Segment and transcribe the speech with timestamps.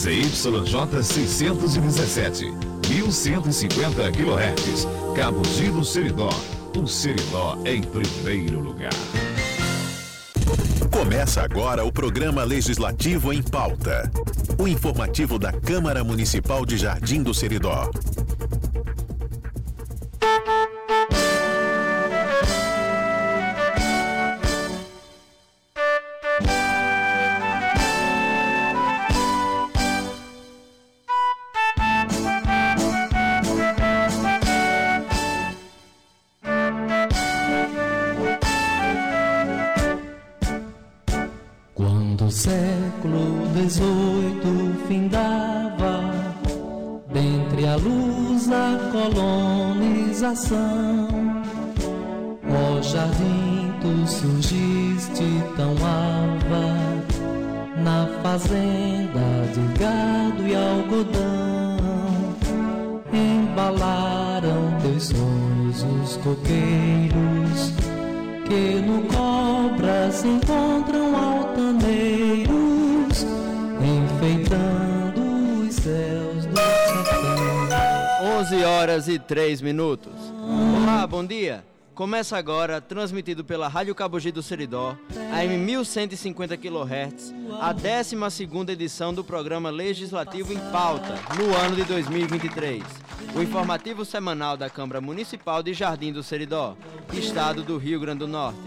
[0.00, 2.54] CYJ 617,
[2.88, 6.30] 1150 kHz, Cabo Giro Seridó.
[6.74, 8.94] O Seridó em primeiro lugar.
[10.90, 14.10] Começa agora o programa Legislativo em Pauta.
[14.58, 17.90] O informativo da Câmara Municipal de Jardim do Seridó.
[78.40, 80.14] 11 horas e 3 minutos.
[80.74, 81.62] Olá, bom dia.
[81.94, 84.96] Começa agora, transmitido pela Rádio Cabogi do Seridó,
[85.30, 92.82] AM 1150 kHz, a 12ª edição do programa Legislativo em Pauta, no ano de 2023.
[93.36, 96.78] O informativo semanal da Câmara Municipal de Jardim do Seridó,
[97.12, 98.58] estado do Rio Grande do Norte.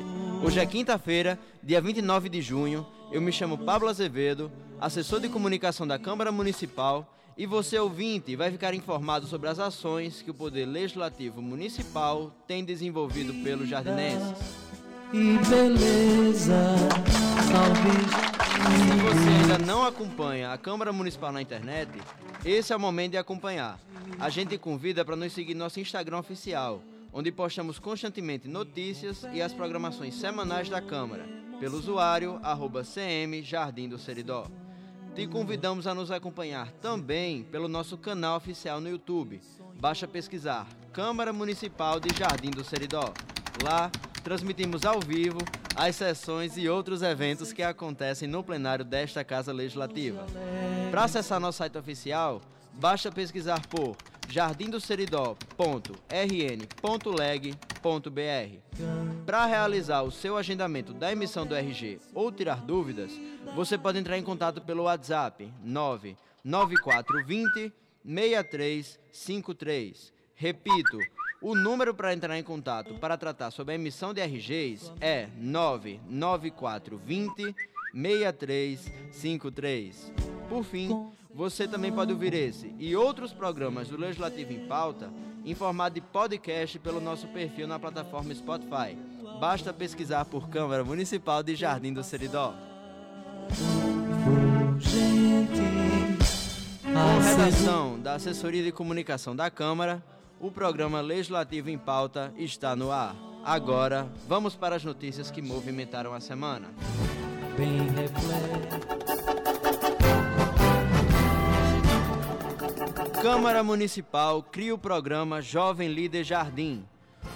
[0.45, 2.85] Hoje é quinta-feira, dia 29 de junho.
[3.11, 8.51] Eu me chamo Pablo Azevedo, assessor de comunicação da Câmara Municipal, e você, ouvinte, vai
[8.51, 14.37] ficar informado sobre as ações que o Poder Legislativo Municipal tem desenvolvido pelos jardinenses.
[15.11, 16.75] E beleza,
[17.51, 18.43] salve.
[18.73, 21.89] Se você ainda não acompanha a Câmara Municipal na internet,
[22.45, 23.79] esse é o momento de acompanhar.
[24.19, 29.41] A gente convida para nos seguir no nosso Instagram oficial, onde postamos constantemente notícias e
[29.41, 31.27] as programações semanais da Câmara,
[31.59, 34.47] pelo usuário arroba CM Jardim do Seridó.
[35.15, 39.39] Te convidamos a nos acompanhar também pelo nosso canal oficial no YouTube.
[39.79, 43.13] Basta pesquisar Câmara Municipal de Jardim do Seridó.
[43.63, 43.91] Lá,
[44.23, 45.37] transmitimos ao vivo
[45.75, 50.25] as sessões e outros eventos que acontecem no plenário desta Casa Legislativa.
[50.89, 52.41] Para acessar nosso site oficial,
[52.73, 53.95] basta pesquisar por
[57.83, 59.25] jardindoseridó.rn.leg.br.
[59.25, 63.11] Para realizar o seu agendamento da emissão do RG ou tirar dúvidas,
[63.55, 67.73] você pode entrar em contato pelo WhatsApp 99420
[68.05, 70.13] 6353.
[70.35, 70.97] Repito,
[71.41, 77.55] o número para entrar em contato para tratar sobre a emissão de RGs é 99420
[77.93, 80.11] 6353.
[80.49, 85.11] Por fim, você também pode ouvir esse e outros programas do Legislativo em Pauta
[85.45, 88.97] em formato de podcast pelo nosso perfil na plataforma Spotify.
[89.39, 92.53] Basta pesquisar por Câmara Municipal de Jardim do Seridó.
[96.83, 100.03] Com redação da Assessoria de Comunicação da Câmara,
[100.39, 103.15] o programa Legislativo em Pauta está no ar.
[103.43, 106.69] Agora, vamos para as notícias que movimentaram a semana.
[107.57, 109.12] Bem.
[113.23, 116.85] Câmara Municipal cria o programa Jovem Líder Jardim.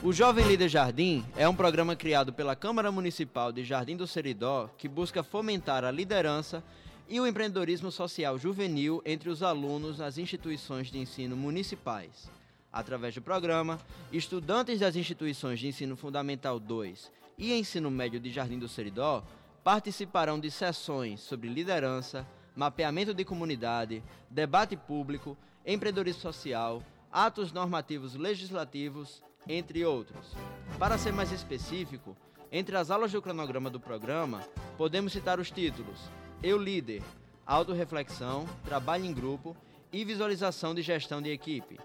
[0.03, 4.69] O Jovem Líder Jardim é um programa criado pela Câmara Municipal de Jardim do Seridó
[4.77, 6.61] que busca fomentar a liderança
[7.07, 12.29] e o empreendedorismo social juvenil entre os alunos nas instituições de ensino municipais.
[12.69, 13.79] Através do programa,
[14.11, 19.23] estudantes das instituições de ensino fundamental 2 e ensino médio de Jardim do Seridó
[19.63, 29.21] participarão de sessões sobre liderança, mapeamento de comunidade, debate público, empreendedorismo social, atos normativos legislativos,
[29.45, 30.33] entre outros.
[30.79, 32.15] Para ser mais específico,
[32.49, 34.41] entre as aulas do cronograma do programa,
[34.77, 35.99] podemos citar os títulos
[36.41, 37.03] Eu Líder,
[37.45, 39.57] Autoreflexão, Trabalho em Grupo
[39.91, 41.77] e Visualização de Gestão de Equipe,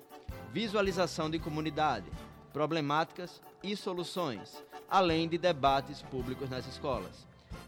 [0.53, 2.07] Visualização de Comunidade,
[2.53, 7.27] Problemáticas e Soluções, além de debates públicos nas escolas.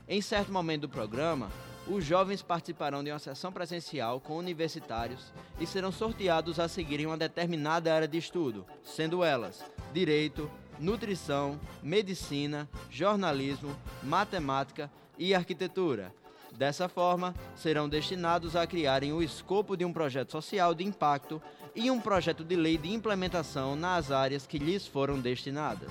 [0.08, 1.50] Em certo momento do programa,
[1.86, 7.16] os jovens participarão de uma sessão presencial com universitários e serão sorteados a seguirem uma
[7.16, 16.12] determinada área de estudo, sendo elas direito, nutrição, medicina, jornalismo, matemática e arquitetura.
[16.52, 21.42] Dessa forma, serão destinados a criarem o escopo de um projeto social de impacto
[21.75, 25.90] e um projeto de lei de implementação nas áreas que lhes foram destinadas.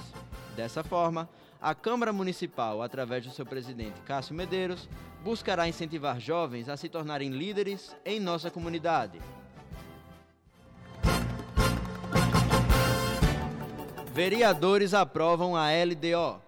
[0.55, 1.29] Dessa forma,
[1.63, 4.89] a Câmara Municipal, através do seu presidente Cássio Medeiros,
[5.23, 9.17] buscará incentivar jovens a se tornarem líderes em nossa comunidade.
[14.13, 16.41] Vereadores aprovam a LDO.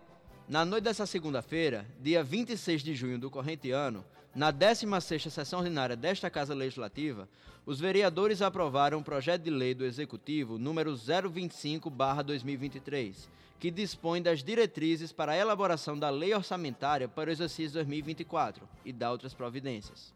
[0.50, 4.04] Na noite dessa segunda-feira, dia 26 de junho do corrente ano,
[4.36, 7.30] na 16ª sessão ordinária desta Casa Legislativa,
[7.66, 13.30] os vereadores aprovaram o projeto de lei do Executivo número 025/2023,
[13.60, 18.92] que dispõe das diretrizes para a elaboração da lei orçamentária para o exercício 2024 e
[18.92, 20.13] da outras providências.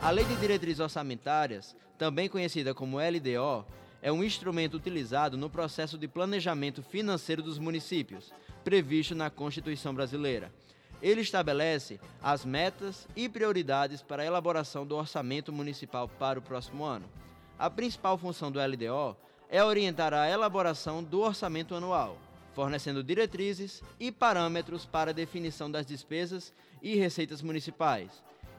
[0.00, 3.66] A Lei de Diretrizes Orçamentárias, também conhecida como LDO,
[4.00, 8.32] é um instrumento utilizado no processo de planejamento financeiro dos municípios,
[8.62, 10.52] previsto na Constituição Brasileira.
[11.02, 16.84] Ele estabelece as metas e prioridades para a elaboração do orçamento municipal para o próximo
[16.84, 17.06] ano.
[17.58, 19.16] A principal função do LDO
[19.48, 22.18] é orientar a elaboração do orçamento anual,
[22.58, 26.52] fornecendo diretrizes e parâmetros para a definição das despesas
[26.82, 28.10] e receitas municipais.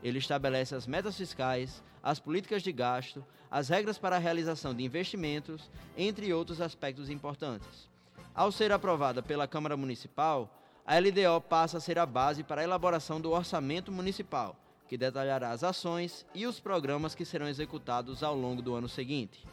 [0.01, 4.85] Ele estabelece as metas fiscais, as políticas de gasto, as regras para a realização de
[4.85, 7.89] investimentos, entre outros aspectos importantes.
[8.33, 10.49] Ao ser aprovada pela Câmara Municipal,
[10.87, 14.55] a LDO passa a ser a base para a elaboração do orçamento municipal,
[14.87, 19.45] que detalhará as ações e os programas que serão executados ao longo do ano seguinte.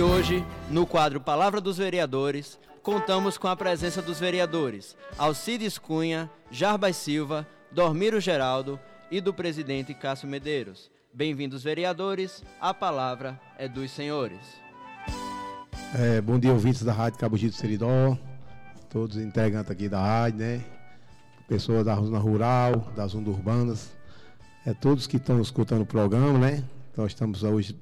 [0.00, 6.96] Hoje, no quadro Palavra dos Vereadores, contamos com a presença dos vereadores Alcides Cunha, Jarbas
[6.96, 8.78] Silva, Dormiro Geraldo
[9.10, 10.88] e do presidente Cássio Medeiros.
[11.12, 12.44] Bem-vindos, vereadores.
[12.60, 14.38] A palavra é dos senhores.
[15.98, 18.16] É, bom dia, ouvintes da Rádio Cabo Gito Seridó,
[18.88, 20.64] todos os integrantes aqui da rádio, né?
[21.48, 23.90] Pessoas da zona rural, das zonas urbanas,
[24.64, 26.62] é todos que estão escutando o programa, né?
[26.96, 27.76] Nós estamos hoje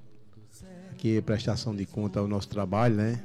[0.96, 3.22] aqui prestação de conta ao nosso trabalho, né?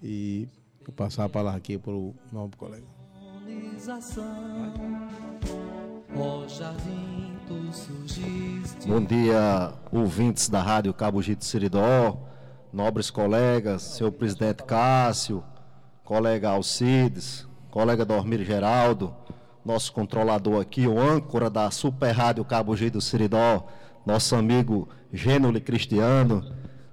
[0.00, 0.48] E
[0.84, 2.86] vou passar a palavra aqui para o novo colega.
[8.86, 12.16] Bom dia, ouvintes da Rádio Cabo Gito Seridó,
[12.72, 15.42] nobres colegas, seu presidente Cássio,
[16.04, 19.12] colega Alcides, colega Dormir Geraldo,
[19.64, 23.66] nosso controlador aqui, o âncora da Super Rádio Cabo Gito Seridó,
[24.06, 26.44] nosso amigo Gênoli Cristiano,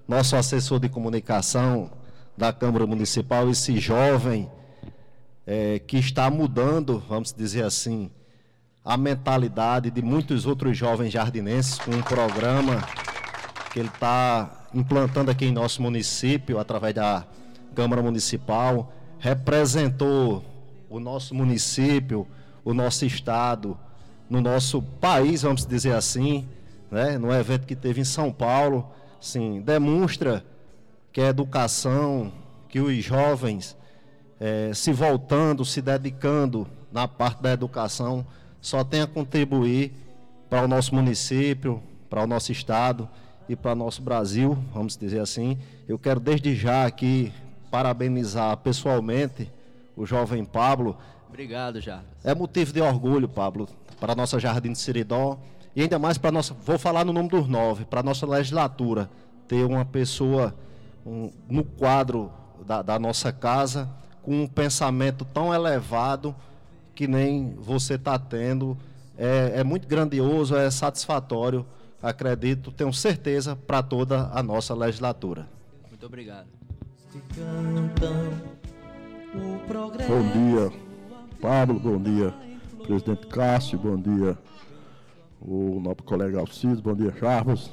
[0.07, 1.91] nosso assessor de comunicação
[2.37, 4.49] da Câmara Municipal, esse jovem
[5.45, 8.09] eh, que está mudando, vamos dizer assim,
[8.83, 12.81] a mentalidade de muitos outros jovens jardinenses com um programa
[13.71, 17.25] que ele está implantando aqui em nosso município, através da
[17.75, 20.43] Câmara Municipal, representou
[20.89, 22.25] o nosso município,
[22.63, 23.77] o nosso estado,
[24.29, 26.47] no nosso país, vamos dizer assim,
[26.93, 27.17] né?
[27.17, 28.87] no evento que teve em São Paulo,
[29.19, 30.45] sim, demonstra
[31.11, 32.31] que a educação,
[32.69, 33.75] que os jovens
[34.39, 38.25] eh, se voltando, se dedicando na parte da educação,
[38.61, 39.91] só tem a contribuir
[40.49, 43.09] para o nosso município, para o nosso estado
[43.49, 45.57] e para o nosso Brasil, vamos dizer assim.
[45.87, 47.33] Eu quero desde já aqui
[47.71, 49.51] parabenizar pessoalmente
[49.97, 50.95] o jovem Pablo.
[51.27, 52.05] Obrigado, Jarbas.
[52.23, 53.67] É motivo de orgulho, Pablo,
[53.99, 55.39] para a nossa Jardim de Seridó
[55.75, 58.25] e ainda mais para a nossa, vou falar no nome dos nove, para a nossa
[58.25, 59.09] legislatura,
[59.47, 60.53] ter uma pessoa
[61.05, 62.31] um, no quadro
[62.65, 63.89] da, da nossa casa
[64.21, 66.35] com um pensamento tão elevado
[66.95, 68.77] que nem você está tendo.
[69.17, 71.65] É, é muito grandioso, é satisfatório,
[72.01, 75.47] acredito, tenho certeza, para toda a nossa legislatura.
[75.89, 76.47] Muito obrigado.
[80.07, 80.71] Bom dia,
[81.41, 82.33] Pablo, bom dia,
[82.83, 84.37] presidente Cássio, bom dia,
[85.45, 87.69] o nosso colega Alcides, bom dia, Charles,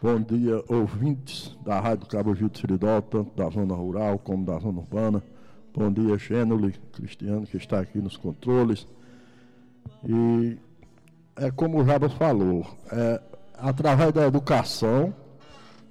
[0.00, 4.58] bom dia, ouvintes da Rádio Cabo Gil de Seridó, tanto da zona rural como da
[4.58, 5.22] zona urbana,
[5.74, 8.86] bom dia, Gênoli Cristiano, que está aqui nos controles,
[10.06, 10.56] e
[11.36, 13.20] é como o Jabas falou, é
[13.58, 15.14] através da educação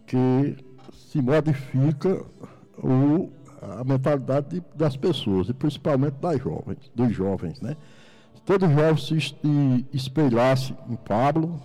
[0.05, 0.55] que
[0.93, 2.23] se modifica
[2.77, 3.29] o,
[3.61, 7.75] a mentalidade de- das pessoas, e principalmente das jovens, dos jovens, né?
[8.45, 9.35] Todo jovem se es-
[9.93, 11.61] espelhasse em Pablo,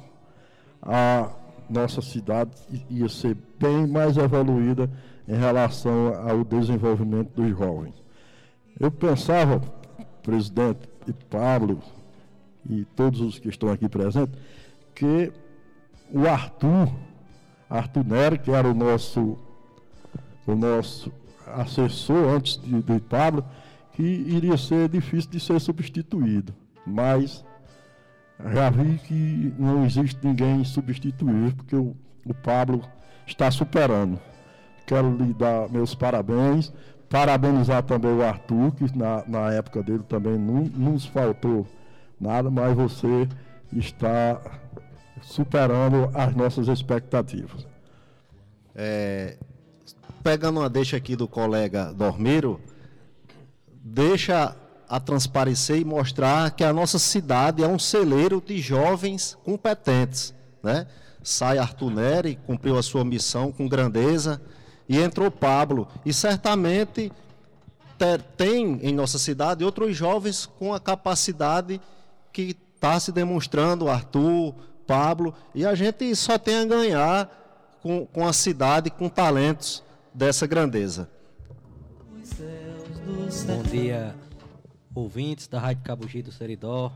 [0.80, 1.30] a
[1.68, 2.50] nossa cidade
[2.88, 4.88] ia ser bem mais evoluída
[5.26, 7.94] em relação ao desenvolvimento dos jovens.
[8.78, 9.60] Eu pensava,
[10.22, 11.80] presidente e Pablo
[12.68, 14.38] e todos os que estão aqui presentes,
[14.94, 15.32] que
[16.12, 16.88] o Arthur,
[17.68, 19.36] Arthur Nery, que era o nosso,
[20.46, 21.12] o nosso
[21.46, 23.44] assessor antes de, de Pablo,
[23.94, 26.54] que iria ser difícil de ser substituído.
[26.88, 27.44] Mas
[28.52, 32.82] já vi que não existe ninguém substituível, porque o, o Pablo
[33.26, 34.18] está superando.
[34.86, 36.72] quero lhe dar meus parabéns.
[37.08, 41.66] Parabenizar também o Arthur, que na, na época dele também não nos faltou
[42.20, 43.26] nada, mas você
[43.72, 44.40] está
[45.22, 47.66] superando as nossas expectativas.
[48.74, 49.38] É,
[50.22, 52.60] pegando uma deixa aqui do colega Dormiro,
[53.82, 54.54] deixa
[54.88, 60.86] a transparecer e mostrar que a nossa cidade é um celeiro de jovens competentes, né?
[61.22, 64.40] Sai Arthur Neri, cumpriu a sua missão com grandeza,
[64.88, 65.86] e entrou Pablo.
[66.04, 67.12] E certamente
[68.36, 71.80] tem em nossa cidade outros jovens com a capacidade
[72.32, 74.54] que está se demonstrando, Arthur,
[74.86, 79.82] Pablo, e a gente só tem a ganhar com, com a cidade, com talentos
[80.14, 81.10] dessa grandeza.
[83.46, 84.14] Bom dia,
[84.98, 86.92] ouvintes da Rádio Cabugi do Seridó.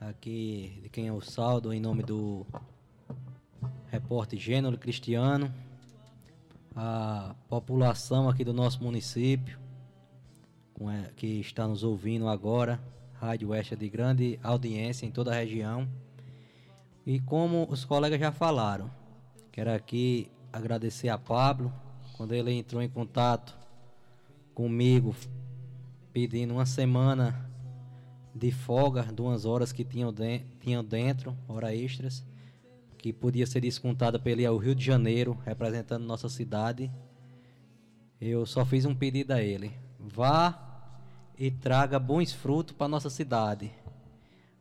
[0.00, 2.44] Aqui de quem é o saldo em nome do
[3.86, 5.54] repórter Gênero Cristiano,
[6.74, 9.56] a população aqui do nosso município,
[11.14, 12.80] que está nos ouvindo agora,
[13.14, 15.88] Rádio Oeste é de grande audiência em toda a região.
[17.06, 18.90] E como os colegas já falaram,
[19.52, 21.72] quero aqui agradecer a Pablo,
[22.16, 23.56] quando ele entrou em contato
[24.54, 25.14] comigo,
[26.28, 27.48] pedindo uma semana
[28.34, 32.22] de folga, duas horas que tinham, de, tinham dentro, hora extras
[32.98, 36.92] que podia ser descontada pelo Rio de Janeiro, representando nossa cidade.
[38.20, 40.92] Eu só fiz um pedido a ele: vá
[41.38, 43.72] e traga bons frutos para nossa cidade.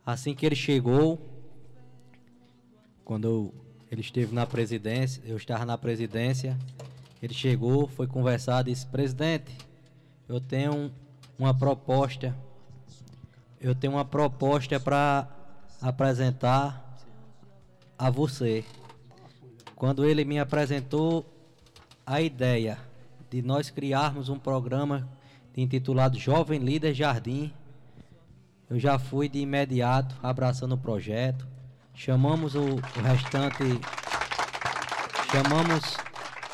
[0.06, 1.20] Assim que ele chegou,
[3.04, 3.54] quando
[3.92, 6.58] ele esteve na presidência, eu estava na presidência,
[7.22, 9.52] ele chegou, foi conversar, disse: "Presidente,
[10.30, 10.90] eu tenho
[11.40, 12.36] uma proposta.
[13.62, 15.28] Eu tenho uma proposta para
[15.82, 16.98] apresentar
[17.98, 18.66] a você.
[19.76, 21.26] Quando ele me apresentou
[22.06, 22.78] a ideia
[23.30, 25.08] de nós criarmos um programa
[25.56, 27.54] intitulado Jovem Líder Jardim,
[28.70, 31.48] eu já fui de imediato abraçando o projeto.
[31.94, 33.64] Chamamos o, restante
[35.32, 35.98] chamamos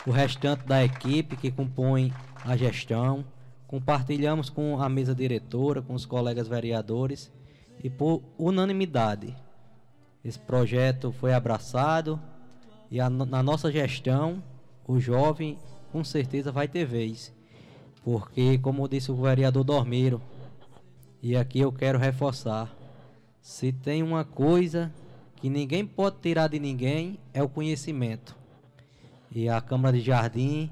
[0.05, 2.13] o restante da equipe que compõe
[2.43, 3.25] a gestão,
[3.67, 7.31] compartilhamos com a mesa diretora, com os colegas vereadores
[7.83, 9.35] e por unanimidade
[10.25, 12.19] esse projeto foi abraçado
[12.89, 14.41] e a, na nossa gestão
[14.87, 15.59] o jovem
[15.91, 17.31] com certeza vai ter vez.
[18.03, 20.19] Porque, como disse o vereador Dormeiro,
[21.21, 22.75] e aqui eu quero reforçar:
[23.39, 24.91] se tem uma coisa
[25.35, 28.35] que ninguém pode tirar de ninguém, é o conhecimento.
[29.31, 30.71] E a Câmara de Jardim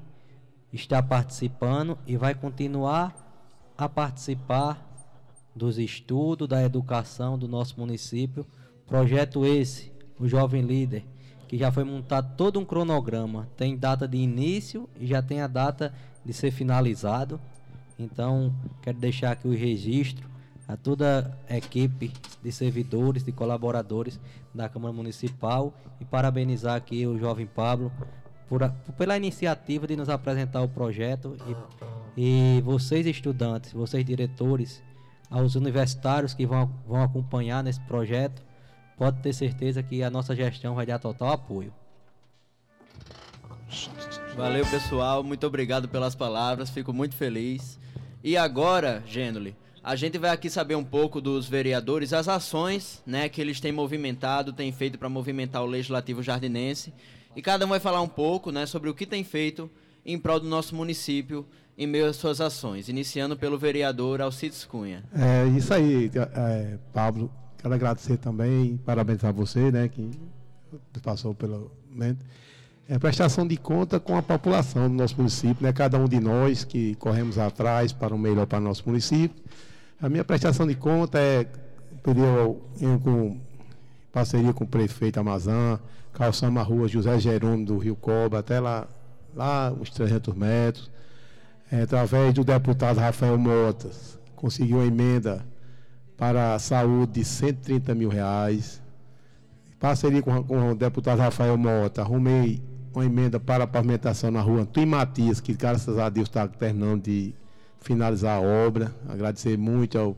[0.74, 3.14] está participando e vai continuar
[3.76, 4.90] a participar
[5.54, 8.46] dos estudos, da educação do nosso município
[8.86, 11.06] Projeto esse, o Jovem Líder,
[11.48, 13.48] que já foi montado todo um cronograma.
[13.56, 15.92] Tem data de início e já tem a data
[16.24, 17.40] de ser finalizado.
[17.98, 20.28] Então, quero deixar aqui o registro
[20.68, 22.12] a toda a equipe
[22.42, 24.20] de servidores, de colaboradores
[24.54, 27.90] da Câmara Municipal e parabenizar aqui o jovem Pablo
[28.48, 31.36] por, pela iniciativa de nos apresentar o projeto
[32.16, 34.82] e, e vocês estudantes, vocês diretores,
[35.30, 38.42] aos universitários que vão, vão acompanhar nesse projeto,
[38.96, 41.72] pode ter certeza que a nossa gestão vai dar total apoio.
[44.36, 45.22] Valeu, pessoal.
[45.22, 46.70] Muito obrigado pelas palavras.
[46.70, 47.78] Fico muito feliz.
[48.22, 53.28] E agora, Gênoli, a gente vai aqui saber um pouco dos vereadores, as ações né,
[53.28, 56.92] que eles têm movimentado, têm feito para movimentar o Legislativo Jardinense.
[57.36, 59.70] E cada um vai falar um pouco né, sobre o que tem feito
[60.04, 65.02] em prol do nosso município em meio às suas ações, iniciando pelo vereador Alcides Cunha.
[65.12, 67.30] É isso aí, é, Pablo.
[67.58, 70.10] Quero agradecer também, parabenizar você, né, que
[71.02, 72.24] passou pelo momento.
[72.88, 76.62] É prestação de conta com a população do nosso município, né, cada um de nós
[76.62, 79.42] que corremos atrás para o melhor para o nosso município.
[80.00, 81.44] A minha prestação de conta é
[82.02, 82.60] pedir eu,
[83.02, 83.40] com
[84.14, 85.76] parceria com o prefeito Amazã,
[86.12, 88.86] calçamos a rua José Jerônimo do Rio Cobra até lá,
[89.34, 90.88] lá uns 300 metros.
[91.72, 95.44] É, através do deputado Rafael Motas, conseguiu uma emenda
[96.16, 98.80] para a saúde de 130 mil reais.
[99.80, 102.62] Parceria com, com o deputado Rafael Mota, arrumei
[102.94, 107.02] uma emenda para a pavimentação na rua Antônio Matias, que graças a Deus está terminando
[107.02, 107.34] de
[107.80, 108.94] finalizar a obra.
[109.08, 110.16] Agradecer muito ao,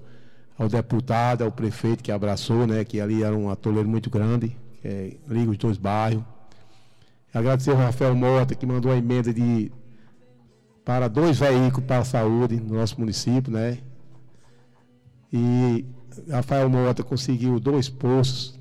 [0.58, 4.88] ao deputado, ao prefeito que abraçou, né, que ali era um atoleiro muito grande, que
[4.88, 6.24] é, liga os dois bairros.
[7.34, 9.70] Agradecer ao Rafael Mota, que mandou a emenda de
[10.84, 13.78] para dois veículos para a saúde no nosso município, né?
[15.32, 15.84] E
[16.30, 18.58] Rafael Mota conseguiu dois poços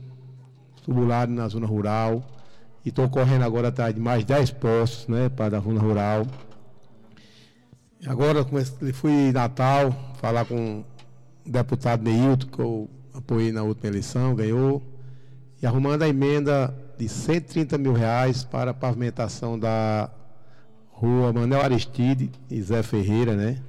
[0.83, 2.23] tubulares na zona rural
[2.83, 6.27] E estou correndo agora atrás de mais 10 postos, né, para a Runa Rural.
[8.05, 10.83] Agora comecei- fui em Natal falar com
[11.45, 14.81] deputado Neilton, que eu apoiei na última eleição, ganhou,
[15.61, 20.09] e arrumando a emenda de 130 mil reais para a pavimentação da
[20.89, 23.61] rua Manel Aristide e Zé Ferreira, né?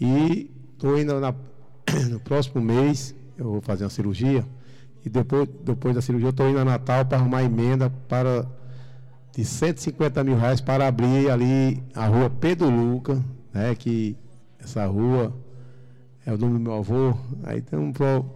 [0.00, 1.34] E estou indo na-
[2.10, 4.44] no próximo mês, eu vou fazer uma cirurgia,
[5.04, 8.46] e depois, depois da cirurgia eu estou indo a Natal para arrumar emenda para
[9.34, 13.22] de 150 mil reais para abrir ali a rua Pedro Luca,
[13.52, 13.74] né?
[13.74, 14.16] Que
[14.58, 15.32] essa rua
[16.28, 17.16] é o nome do meu avô.
[17.42, 18.26] Aí tem por,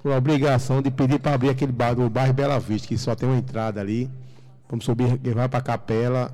[0.00, 3.28] por obrigação de pedir para abrir aquele bar do bairro Bela Vista, que só tem
[3.28, 4.08] uma entrada ali.
[4.68, 6.32] Vamos subir, que vai para a capela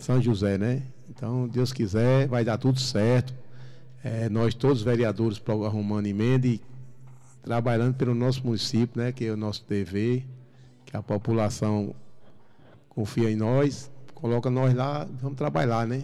[0.00, 0.82] São José, né?
[1.08, 3.32] Então, Deus quiser, vai dar tudo certo.
[4.02, 5.54] É, nós todos vereadores para
[6.04, 6.60] emenda e
[7.40, 9.12] trabalhando pelo nosso município, né?
[9.12, 10.26] Que é o nosso dever,
[10.86, 11.94] que a população
[12.88, 16.02] confia em nós, coloca nós lá, vamos trabalhar, né?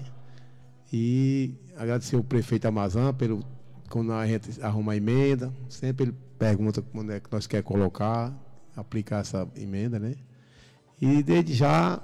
[0.93, 3.43] E agradecer o prefeito Amazã pelo
[3.89, 8.33] quando a gente arruma a emenda, sempre ele pergunta quando é que nós quer colocar,
[8.77, 10.15] aplicar essa emenda, né?
[11.01, 12.01] E desde já,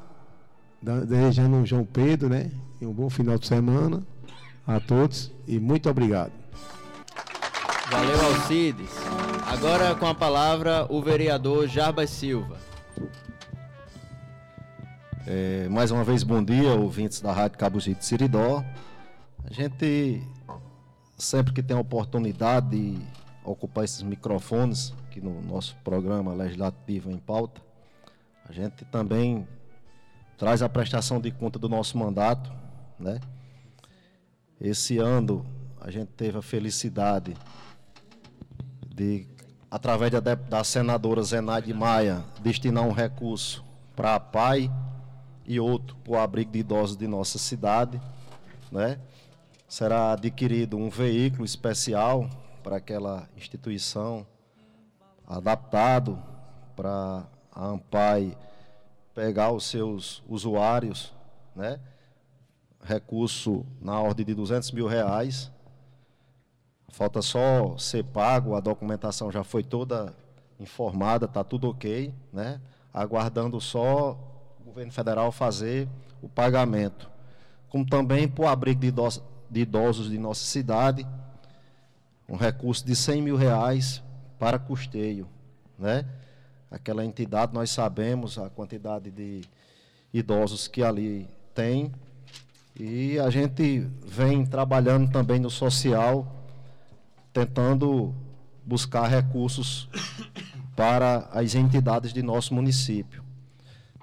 [1.07, 2.51] desejando um João Pedro, né?
[2.81, 4.03] E um bom final de semana
[4.67, 6.33] a todos e muito obrigado.
[7.91, 8.91] Valeu, Alcides.
[9.47, 12.57] Agora com a palavra o vereador Jarbas Silva.
[15.27, 18.65] É, mais uma vez, bom dia, ouvintes da Rádio Cabugito de Siridó.
[19.45, 20.23] A gente,
[21.23, 22.99] sempre que tem oportunidade de
[23.45, 27.61] ocupar esses microfones, aqui no nosso programa legislativo em pauta,
[28.45, 29.47] a gente também
[30.37, 32.53] traz a prestação de conta do nosso mandato,
[32.99, 33.21] né?
[34.61, 35.47] Esse ano
[35.81, 37.37] a gente teve a felicidade
[38.95, 39.27] de,
[39.71, 43.65] através da, da senadora Zenaide Maia, destinar um recurso
[43.95, 44.71] para a PAI
[45.47, 48.01] e outro para o abrigo de idosos de nossa cidade,
[48.71, 48.99] né?
[49.73, 52.29] Será adquirido um veículo especial
[52.63, 54.27] para aquela instituição,
[55.27, 56.23] adaptado
[56.77, 58.37] para a AMPAI
[59.15, 61.15] pegar os seus usuários,
[61.57, 61.81] né?
[62.85, 65.51] Recurso na ordem de 200 mil reais.
[66.91, 70.15] Falta só ser pago, a documentação já foi toda
[70.61, 72.61] informada, está tudo ok, né?
[72.93, 74.19] Aguardando só
[74.61, 75.89] o governo federal fazer
[76.21, 77.11] o pagamento.
[77.71, 78.91] Como também para o abrigo de
[79.53, 81.07] de idosos de nossa cidade,
[82.27, 84.03] um recurso de 100 mil reais
[84.39, 85.29] para custeio,
[85.79, 86.07] né?
[86.71, 89.43] Aquela entidade, nós sabemos a quantidade de
[90.11, 91.93] idosos que ali tem
[92.75, 96.27] e a gente vem trabalhando também no social,
[97.31, 98.15] tentando
[98.65, 99.87] buscar recursos
[100.75, 103.23] para as entidades de nosso município.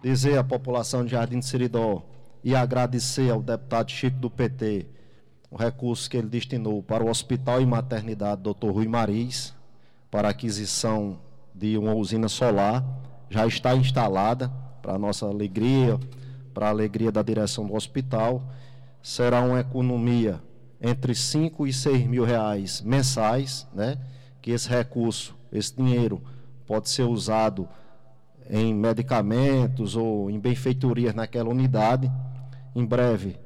[0.03, 2.05] Dizer à população de Jardim de Seridó
[2.43, 4.98] e agradecer ao deputado Chico do PT
[5.51, 8.69] o recurso que ele destinou para o Hospital e Maternidade Dr.
[8.69, 9.53] Rui Mariz,
[10.12, 11.19] para aquisição
[11.53, 12.85] de uma usina solar,
[13.29, 14.49] já está instalada,
[14.81, 15.99] para a nossa alegria,
[16.53, 18.43] para a alegria da direção do hospital.
[19.01, 20.41] Será uma economia
[20.81, 23.97] entre 5 e 6 mil reais mensais, né?
[24.41, 26.21] que esse recurso, esse dinheiro,
[26.65, 27.67] pode ser usado
[28.49, 32.12] em medicamentos ou em benfeitorias naquela unidade.
[32.75, 33.38] Em breve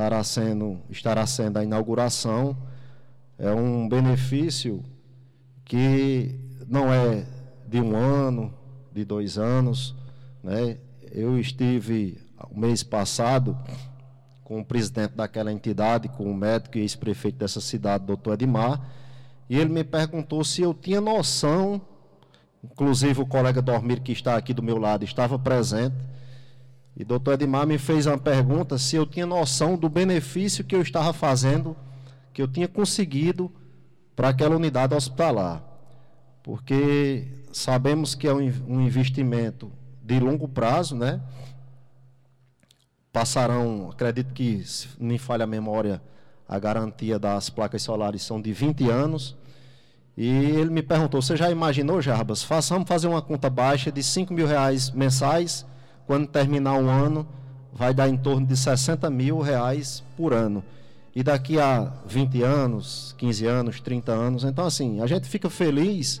[0.00, 2.56] estará sendo, estará sendo a inauguração.
[3.38, 4.82] É um benefício
[5.64, 6.34] que
[6.66, 7.26] não é
[7.68, 8.52] de um ano,
[8.90, 9.94] de dois anos.
[10.42, 10.78] Né?
[11.12, 12.18] Eu estive,
[12.50, 13.56] o mês passado,
[14.42, 18.80] com o presidente daquela entidade, com o médico e ex-prefeito dessa cidade, doutor Edmar,
[19.50, 21.80] e ele me perguntou se eu tinha noção,
[22.64, 25.96] inclusive o colega Dormir, que está aqui do meu lado, estava presente,
[26.96, 30.82] e doutor Edmar me fez uma pergunta se eu tinha noção do benefício que eu
[30.82, 31.76] estava fazendo,
[32.32, 33.50] que eu tinha conseguido
[34.14, 35.62] para aquela unidade hospitalar.
[36.42, 39.70] Porque sabemos que é um in- investimento
[40.02, 41.20] de longo prazo, né?
[43.12, 46.00] Passarão, acredito que, se me falha a memória,
[46.48, 49.36] a garantia das placas solares são de 20 anos.
[50.16, 52.42] E ele me perguntou: Você já imaginou, Jarbas?
[52.42, 55.66] Façamos fazer uma conta baixa de 5 mil reais mensais.
[56.10, 57.24] Quando terminar um ano,
[57.72, 60.60] vai dar em torno de 60 mil reais por ano.
[61.14, 64.42] E daqui a 20 anos, 15 anos, 30 anos.
[64.42, 66.20] Então, assim, a gente fica feliz.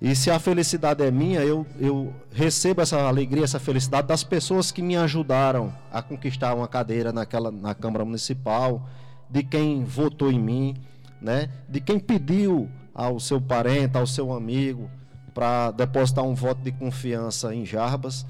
[0.00, 4.72] E se a felicidade é minha, eu, eu recebo essa alegria, essa felicidade das pessoas
[4.72, 8.88] que me ajudaram a conquistar uma cadeira naquela, na Câmara Municipal,
[9.28, 10.76] de quem votou em mim,
[11.20, 11.50] né?
[11.68, 14.90] de quem pediu ao seu parente, ao seu amigo,
[15.34, 18.24] para depositar um voto de confiança em Jarbas.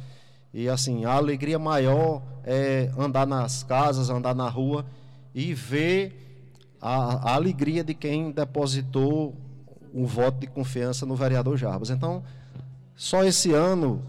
[0.52, 4.84] E assim, a alegria maior é andar nas casas, andar na rua
[5.34, 6.22] e ver
[6.80, 9.34] a, a alegria de quem depositou
[9.94, 11.90] um voto de confiança no vereador Jarbas.
[11.90, 12.22] Então,
[12.94, 14.02] só esse ano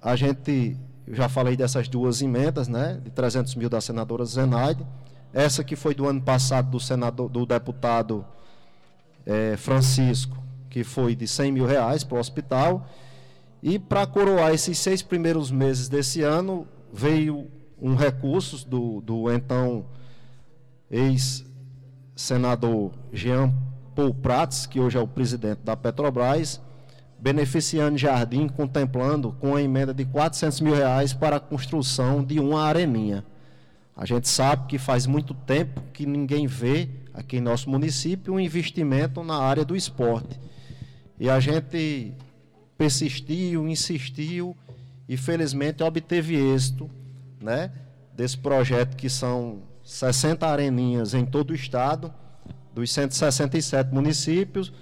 [0.00, 4.84] a gente, eu já falei dessas duas emendas, né, de 300 mil da senadora Zenaide,
[5.32, 8.24] essa que foi do ano passado do senador, do deputado
[9.26, 10.36] é, Francisco,
[10.68, 12.86] que foi de 100 mil reais para o hospital,
[13.66, 17.50] e para coroar esses seis primeiros meses desse ano, veio
[17.80, 19.86] um recurso do, do então
[20.90, 23.50] ex-senador Jean
[23.96, 26.60] Paul Prats, que hoje é o presidente da Petrobras,
[27.18, 32.64] beneficiando Jardim, contemplando com a emenda de 400 mil reais para a construção de uma
[32.64, 33.24] areninha.
[33.96, 38.40] A gente sabe que faz muito tempo que ninguém vê aqui em nosso município um
[38.40, 40.38] investimento na área do esporte.
[41.18, 42.12] E a gente
[42.76, 44.56] persistiu, insistiu
[45.08, 46.90] e felizmente obteve êxito,
[47.40, 47.70] né,
[48.12, 52.12] desse projeto que são 60 areninhas em todo o estado,
[52.72, 54.72] dos 167 municípios,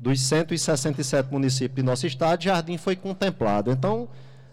[0.00, 3.70] dos 167 municípios do nosso estado, Jardim foi contemplado.
[3.70, 4.08] Então,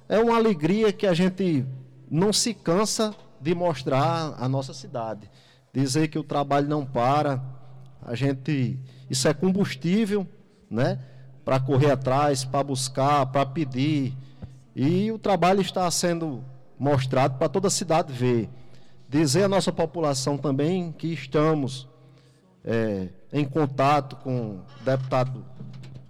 [0.07, 1.65] é uma alegria que a gente
[2.09, 5.29] não se cansa de mostrar a nossa cidade.
[5.73, 7.41] Dizer que o trabalho não para,
[8.01, 8.77] a gente,
[9.09, 10.27] isso é combustível,
[10.69, 10.99] né?
[11.49, 14.15] Para correr atrás, para buscar, para pedir.
[14.75, 16.43] E o trabalho está sendo
[16.77, 18.47] mostrado para toda a cidade ver.
[19.09, 21.87] Dizer à nossa população também que estamos
[22.63, 25.43] é, em contato com o deputado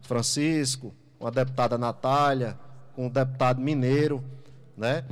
[0.01, 2.59] Francisco, com a deputada Natália,
[2.93, 4.21] com o deputado Mineiro,
[4.75, 5.05] né?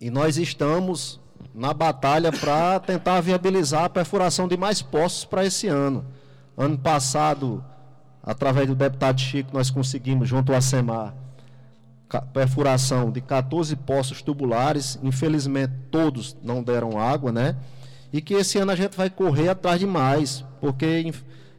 [0.00, 1.18] E nós estamos
[1.52, 6.06] na batalha para tentar viabilizar a perfuração de mais postos para esse ano.
[6.56, 7.64] Ano passado,
[8.26, 11.14] através do deputado Chico, nós conseguimos, junto ao ASEMAR,
[12.32, 14.98] perfuração de 14 poços tubulares.
[15.02, 17.56] Infelizmente, todos não deram água, né?
[18.12, 21.12] E que esse ano a gente vai correr atrás de mais, porque,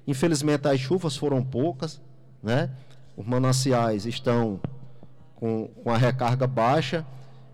[0.06, 2.02] infelizmente, as chuvas foram poucas,
[2.44, 2.70] né?
[3.16, 4.60] Os mananciais estão
[5.36, 7.06] com, com a recarga baixa.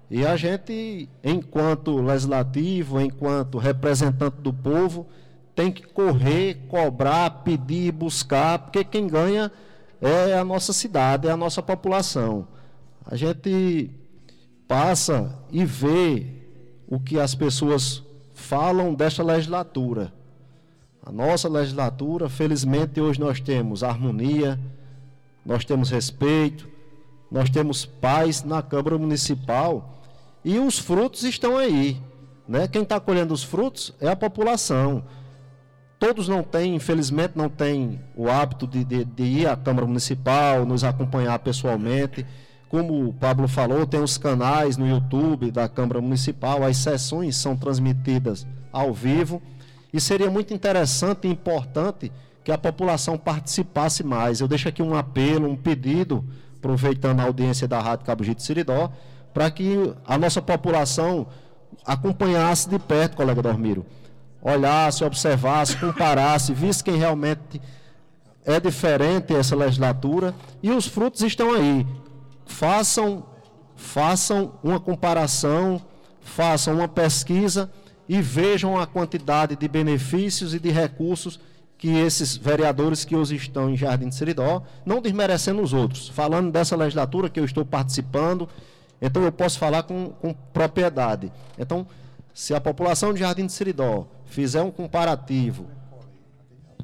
[0.09, 5.07] E a gente, enquanto legislativo, enquanto representante do povo,
[5.55, 9.51] tem que correr, cobrar, pedir, buscar, porque quem ganha
[10.01, 12.47] é a nossa cidade, é a nossa população.
[13.05, 13.91] A gente
[14.67, 16.25] passa e vê
[16.87, 20.13] o que as pessoas falam desta legislatura.
[21.05, 24.59] A nossa legislatura, felizmente, hoje nós temos harmonia,
[25.45, 26.67] nós temos respeito,
[27.29, 30.01] nós temos paz na Câmara Municipal
[30.45, 31.99] e os frutos estão aí.
[32.47, 32.67] Né?
[32.67, 35.03] Quem está colhendo os frutos é a população.
[36.03, 40.65] Todos não têm, infelizmente, não têm o hábito de, de, de ir à Câmara Municipal,
[40.65, 42.25] nos acompanhar pessoalmente.
[42.67, 47.55] Como o Pablo falou, tem os canais no YouTube da Câmara Municipal, as sessões são
[47.55, 49.41] transmitidas ao vivo.
[49.93, 52.11] E seria muito interessante e importante
[52.43, 54.41] que a população participasse mais.
[54.41, 56.21] Eu deixo aqui um apelo, um pedido,
[56.57, 58.91] aproveitando a audiência da Rádio Cabo de Siridó,
[59.33, 61.27] para que a nossa população
[61.85, 63.85] acompanhasse de perto, colega Dormiro
[64.43, 67.61] olhasse, observasse, comparasse, visse quem realmente
[68.45, 71.87] é diferente essa legislatura e os frutos estão aí.
[72.45, 73.25] Façam,
[73.75, 75.81] façam uma comparação,
[76.21, 77.71] façam uma pesquisa
[78.07, 81.39] e vejam a quantidade de benefícios e de recursos
[81.77, 86.51] que esses vereadores que hoje estão em Jardim de Seridó, não desmerecendo os outros, falando
[86.51, 88.47] dessa legislatura que eu estou participando,
[89.01, 91.31] então eu posso falar com, com propriedade.
[91.57, 91.85] Então,
[92.33, 95.67] se a população de Jardim de Seridó fizer um comparativo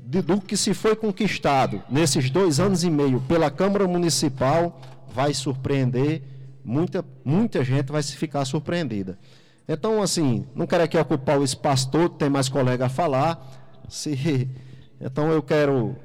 [0.09, 4.79] de, do que se foi conquistado nesses dois anos e meio pela Câmara Municipal,
[5.13, 6.21] vai surpreender,
[6.63, 9.17] muita, muita gente vai se ficar surpreendida.
[9.67, 13.39] Então, assim, não quero aqui ocupar o espaço todo, tem mais colega a falar.
[13.87, 14.49] Se,
[14.99, 15.95] então, eu quero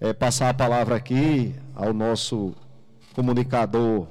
[0.00, 2.54] é, passar a palavra aqui ao nosso
[3.14, 4.06] comunicador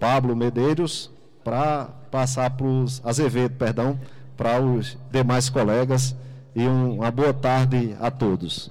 [0.00, 1.08] Pablo Medeiros
[1.44, 3.98] para passar para os Azevedo, perdão,
[4.36, 6.14] para os demais colegas
[6.54, 8.70] e um, uma boa tarde a todos.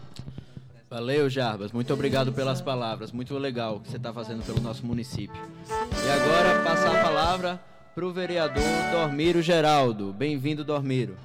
[0.88, 1.72] Valeu, Jarbas.
[1.72, 3.12] Muito obrigado pelas palavras.
[3.12, 5.42] Muito legal o que você está fazendo pelo nosso município.
[5.68, 7.60] E agora passar a palavra
[7.96, 10.14] para o vereador Dormiro Geraldo.
[10.14, 11.18] Bem-vindo, Dormiro.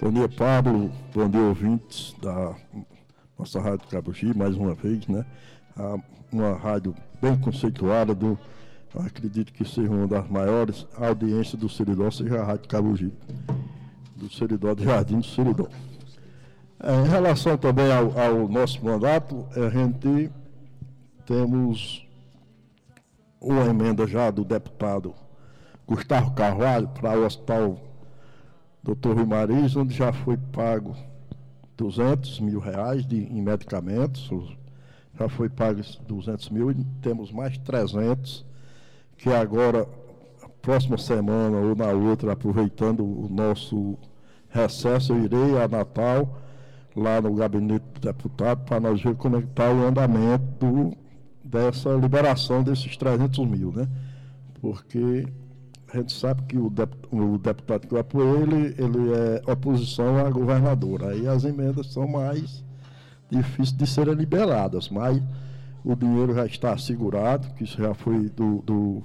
[0.00, 0.90] Bom dia, Pablo.
[1.14, 2.54] Bom dia, ouvintes da
[3.38, 5.26] nossa Rádio Cabugi, mais uma vez, né?
[6.32, 8.38] Uma rádio bem conceituada do
[8.94, 13.12] eu acredito que seja uma das maiores audiências do Seridó, seja a Rádio Cabugi,
[14.16, 15.68] do Seridó, Jardim do Seridó.
[16.80, 20.30] É, em relação também ao, ao, nosso mandato, a gente
[21.26, 22.06] temos
[23.40, 25.14] uma emenda já do deputado
[25.86, 27.80] Gustavo Carvalho para o hospital
[28.82, 29.12] Dr.
[29.14, 29.26] Rui
[29.76, 30.96] onde já foi pago
[31.76, 34.30] 200 mil reais de, em medicamentos,
[35.18, 38.44] já foi pago 200 mil e temos mais 300,
[39.18, 39.86] que agora,
[40.62, 43.98] próxima semana ou na outra, aproveitando o nosso
[44.48, 46.40] recesso, eu irei a Natal,
[46.96, 50.96] lá no gabinete do deputado, para nós ver como é está o andamento
[51.44, 53.88] dessa liberação desses 300 mil, né?
[54.60, 55.26] Porque
[55.92, 56.72] a gente sabe que o,
[57.10, 61.10] o deputado que eu apoiei, ele, ele é oposição à governadora.
[61.10, 62.64] Aí as emendas são mais
[63.30, 65.22] difíceis de serem liberadas, mas
[65.84, 69.02] o dinheiro já está assegurado, que isso já foi do, do,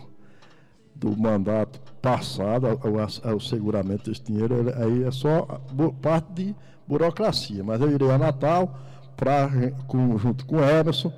[0.96, 5.62] do mandato passado, o, o seguramento desse dinheiro, aí é só
[6.02, 6.56] parte de
[6.88, 7.64] burocracia.
[7.64, 8.78] Mas eu irei a Natal,
[9.16, 9.50] pra,
[9.88, 11.14] com, junto com o Emerson,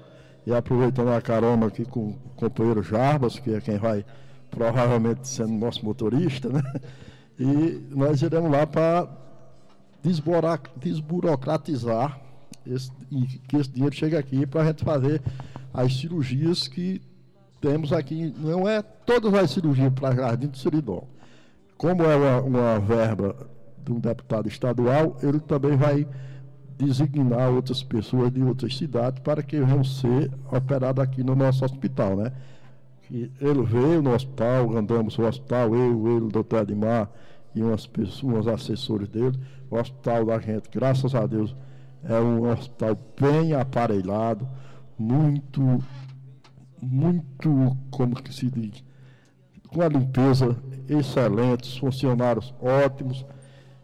[0.46, 4.06] e aproveitando a carona aqui com o companheiro Jarbas, que é quem vai
[4.52, 6.62] provavelmente sendo nosso motorista, né?
[7.38, 9.10] E nós iremos lá para
[10.80, 12.22] desburocratizar
[12.66, 12.92] esse,
[13.48, 15.22] que esse dinheiro chegue aqui para a gente fazer
[15.74, 17.02] as cirurgias que
[17.62, 18.34] temos aqui.
[18.38, 21.04] Não é todas as cirurgias para Jardim do Seridó.
[21.78, 23.36] Como é uma, uma verba
[23.84, 26.08] de um deputado estadual, ele também vai
[26.78, 32.16] designar outras pessoas de outras cidades para que venham ser operadas aqui no nosso hospital,
[32.18, 32.32] né?
[33.08, 37.10] que ele veio no hospital, andamos no hospital, eu, ele, o doutor Admar
[37.54, 39.40] e umas pessoas, assessores dele.
[39.70, 41.56] O hospital da gente, graças a Deus,
[42.08, 44.48] é um hospital bem aparelhado,
[44.98, 45.84] muito,
[46.82, 48.84] muito, como que se diz,
[49.68, 50.56] com a limpeza
[50.88, 53.26] excelente, funcionários ótimos.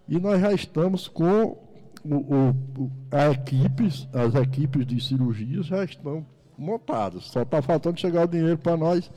[0.08, 1.58] E nós já estamos com
[2.04, 6.26] o, o, a equipes, as equipes de cirurgias já estão
[6.58, 7.32] montados.
[7.32, 9.12] Só está faltando chegar o dinheiro para nós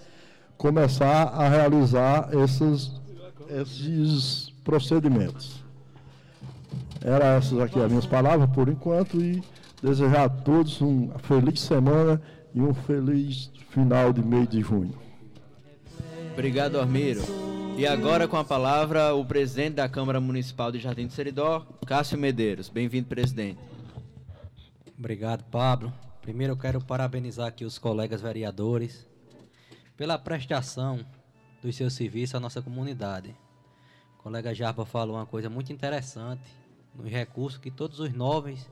[0.56, 3.00] começar a realizar esses,
[3.48, 5.63] esses procedimentos.
[7.04, 9.42] Era essas aqui as minhas palavras por enquanto e
[9.82, 12.20] desejar a todos uma feliz semana
[12.54, 14.98] e um feliz final de mês de junho.
[16.32, 17.20] Obrigado, Armiro.
[17.76, 22.16] E agora com a palavra o presidente da Câmara Municipal de Jardim do Seridó, Cássio
[22.16, 22.70] Medeiros.
[22.70, 23.58] Bem-vindo, presidente.
[24.98, 25.92] Obrigado, Pablo.
[26.22, 29.06] Primeiro eu quero parabenizar aqui os colegas vereadores
[29.94, 31.04] pela prestação
[31.62, 33.36] dos seus serviços à nossa comunidade.
[34.18, 36.63] O colega Jarba falou uma coisa muito interessante
[36.94, 38.68] nos recursos que todos os novos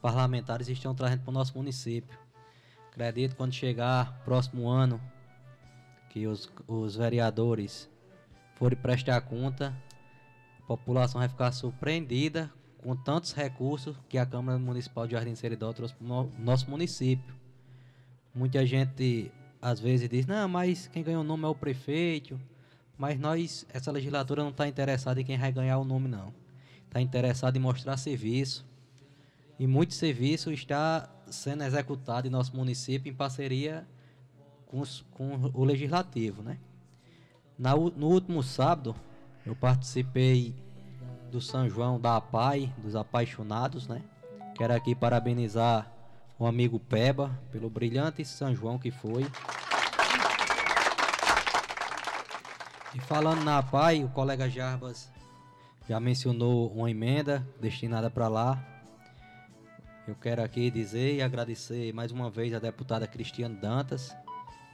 [0.00, 2.18] parlamentares estão trazendo para o nosso município.
[2.90, 5.00] Acredito quando chegar próximo ano
[6.10, 7.88] que os, os vereadores
[8.56, 9.74] forem prestar conta,
[10.58, 15.72] a população vai ficar surpreendida com tantos recursos que a Câmara Municipal de Jardim Seridó
[15.72, 17.34] trouxe para o nosso município.
[18.34, 22.38] Muita gente às vezes diz, não, mas quem ganhou o nome é o prefeito.
[22.98, 26.34] Mas nós, essa legislatura não está interessada em quem vai ganhar o nome, não.
[26.92, 28.66] Está interessada em mostrar serviço.
[29.58, 33.88] E muito serviço está sendo executado em nosso município em parceria
[34.66, 36.58] com, os, com o legislativo, né?
[37.58, 38.94] Na, no último sábado,
[39.46, 40.54] eu participei
[41.30, 44.02] do São João da APAI, dos apaixonados, né?
[44.54, 45.90] Quero aqui parabenizar
[46.38, 49.26] o amigo Peba pelo brilhante São João que foi.
[52.94, 55.10] E falando na APAI, o colega Jarbas
[55.88, 58.62] já mencionou uma emenda destinada para lá.
[60.06, 64.14] Eu quero aqui dizer e agradecer mais uma vez a deputada Cristiane Dantas,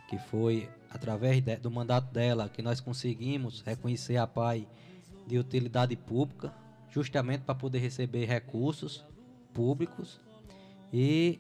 [0.09, 4.66] que foi através de, do mandato dela que nós conseguimos reconhecer a PAI
[5.27, 6.53] de utilidade pública,
[6.90, 9.05] justamente para poder receber recursos
[9.53, 10.21] públicos
[10.92, 11.38] e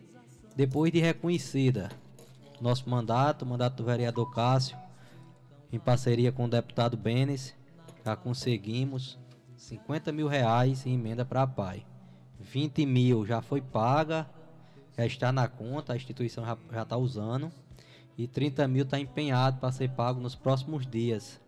[0.54, 1.90] depois de reconhecida
[2.60, 4.76] nosso mandato, o mandato do vereador Cássio,
[5.72, 7.54] em parceria com o deputado Benes,
[8.04, 9.18] já conseguimos
[9.58, 11.84] 50 mil reais em emenda para a PAI.
[12.40, 14.26] 20 mil já foi paga,
[14.96, 17.50] já está na conta, a instituição já está usando.
[18.16, 21.40] E 30 mil está empenhado para ser pago nos próximos dias.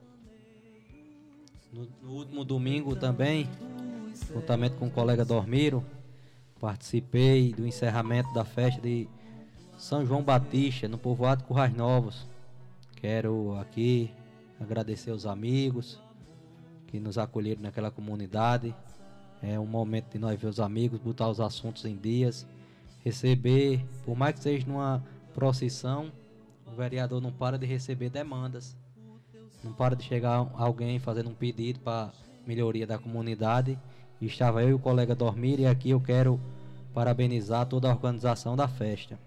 [1.73, 3.49] No, no, último domingo também,
[4.33, 5.85] juntamente com o colega Dormiro,
[6.61, 9.09] participei do encerramento da festa de
[9.79, 12.27] São João Batista, no povoado Currais Novos.
[12.97, 14.11] Quero aqui
[14.61, 16.01] agradecer os amigos
[16.91, 18.75] que nos acolheram naquela comunidade.
[19.43, 22.47] É um momento de nós ver os amigos, botar os assuntos em dias,
[23.05, 25.03] receber, por mais que seja numa
[25.35, 26.13] procissão,
[26.67, 28.77] o vereador não para de receber demandas.
[29.65, 32.11] Não para de chegar alguém fazendo um pedido para
[32.47, 33.79] melhoria da comunidade.
[34.21, 36.41] E estava eu e o colega dormir e aqui eu quero
[36.93, 39.19] parabenizar toda a organização da festa.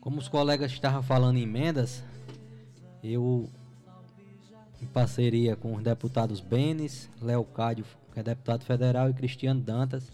[0.00, 2.02] Como os colegas estavam falando em emendas,
[3.02, 3.48] eu,
[4.82, 10.10] em parceria com os deputados Benes, Léo Cádio, que é deputado federal, e Cristiano Dantas,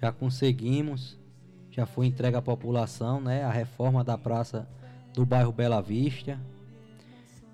[0.00, 1.18] já conseguimos,
[1.70, 4.66] já foi entregue à população, né, a reforma da praça
[5.12, 6.40] do bairro Bela Vista.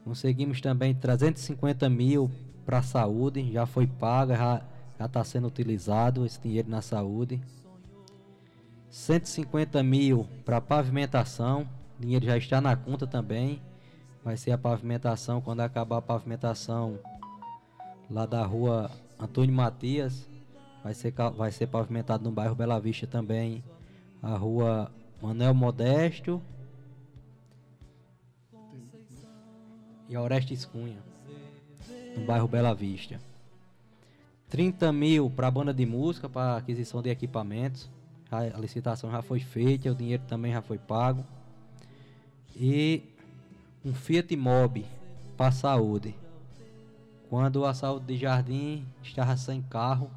[0.05, 2.31] Conseguimos também 350 mil
[2.65, 4.63] para a saúde, já foi paga,
[4.99, 7.41] já está sendo utilizado esse dinheiro na saúde.
[8.91, 13.61] 150 mil para pavimentação, dinheiro já está na conta também.
[14.25, 16.99] Vai ser a pavimentação, quando acabar a pavimentação
[18.11, 20.27] lá da rua Antônio Matias,
[20.83, 23.63] vai ser, vai ser pavimentado no bairro Bela Vista também.
[24.23, 26.41] A rua Manuel Modesto
[30.09, 30.99] e Orestes Cunha,
[32.17, 33.21] no bairro Bela Vista.
[34.49, 37.91] 30 mil para a banda de música, para aquisição de equipamentos
[38.35, 41.25] a licitação já foi feita, o dinheiro também já foi pago.
[42.57, 43.03] E
[43.85, 44.87] um Fiat Mobi
[45.37, 46.15] para a saúde.
[47.29, 50.11] Quando a saúde de Jardim estava sem carro,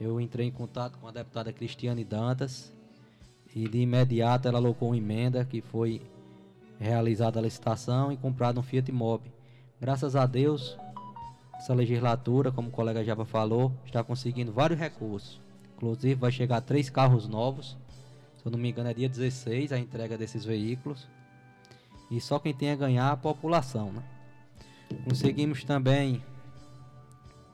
[0.00, 2.72] eu entrei em contato com a deputada Cristiane Dantas
[3.54, 6.02] e de imediato ela alocou uma emenda que foi
[6.78, 9.32] realizada a licitação e comprado um Fiat Mobi.
[9.80, 10.76] Graças a Deus,
[11.56, 15.40] essa legislatura, como o colega Java falou, está conseguindo vários recursos
[15.80, 17.74] Inclusive vai chegar três carros novos.
[18.36, 21.08] Se eu não me engano é dia 16 a entrega desses veículos.
[22.10, 23.92] E só quem tem a ganhar a população.
[23.92, 24.02] Né?
[25.04, 26.22] Conseguimos também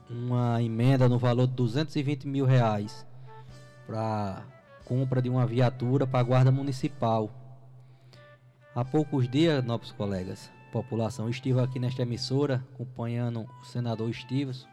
[0.08, 3.06] uma emenda no valor de 220 mil reais
[3.86, 4.44] para
[4.84, 7.30] compra de uma viatura para a guarda municipal.
[8.74, 14.66] Há poucos dias, nobres colegas, população, estive aqui nesta emissora acompanhando o senador Estivos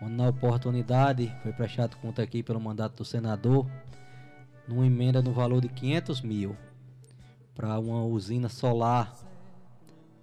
[0.00, 3.66] onde na oportunidade foi prestado conta aqui pelo mandato do senador,
[4.68, 6.56] numa emenda no valor de 500 mil
[7.56, 9.26] para uma usina solar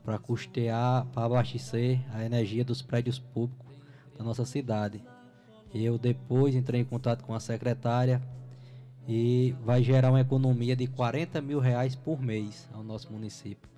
[0.03, 3.73] para custear, para abastecer a energia dos prédios públicos
[4.17, 5.01] da nossa cidade.
[5.73, 8.21] Eu depois entrei em contato com a secretária
[9.07, 13.69] e vai gerar uma economia de 40 mil reais por mês ao nosso município.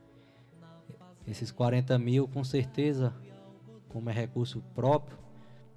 [1.28, 3.14] Esses 40 mil, com certeza,
[3.90, 5.18] como é recurso próprio,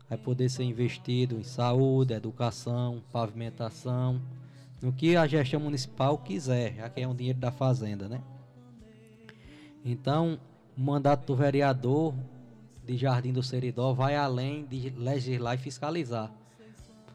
[0.09, 4.21] vai poder ser investido em saúde, educação, pavimentação,
[4.81, 8.23] no que a gestão municipal quiser, já que é um dinheiro da fazenda, né?
[9.85, 10.39] Então,
[10.77, 12.15] o mandato do vereador
[12.85, 16.33] de Jardim do Seridó vai além de legislar e fiscalizar.